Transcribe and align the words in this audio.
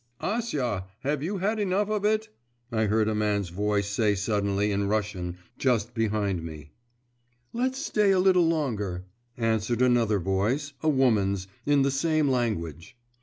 'Acia, 0.19 0.85
have 1.01 1.21
you 1.21 1.37
had 1.37 1.59
enough 1.59 1.87
of 1.87 2.03
it?' 2.03 2.29
I 2.71 2.85
heard 2.85 3.07
a 3.07 3.13
man's 3.13 3.49
voice 3.49 3.87
say 3.87 4.15
suddenly, 4.15 4.71
in 4.71 4.87
Russian, 4.87 5.37
just 5.59 5.93
behind 5.93 6.41
me. 6.43 6.71
'Let's 7.53 7.77
stay 7.77 8.09
a 8.09 8.17
little 8.17 8.47
longer,' 8.47 9.05
answered 9.37 9.83
another 9.83 10.17
voice, 10.17 10.73
a 10.81 10.89
woman's, 10.89 11.47
in 11.67 11.83
the 11.83 11.91
same 11.91 12.27
language. 12.29 12.97